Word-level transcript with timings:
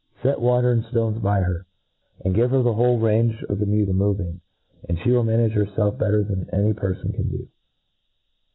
Set 0.23 0.41
water 0.41 0.71
and 0.71 0.83
ftones 0.85 1.21
by 1.21 1.41
her, 1.41 1.67
and 2.25 2.33
give 2.33 2.49
her 2.49 2.63
the 2.63 2.73
whole 2.73 2.97
range 2.97 3.43
of 3.49 3.59
the 3.59 3.67
mew 3.67 3.85
to 3.85 3.93
move 3.93 4.19
in} 4.19 4.41
and 4.89 4.97
flie 4.97 5.11
wilt 5.11 5.27
manage 5.27 5.51
herfelf 5.51 5.99
better 5.99 6.23
than 6.23 6.49
any 6.51 6.73
perfon 6.73 7.13
can 7.13 7.29
do. 7.29 7.47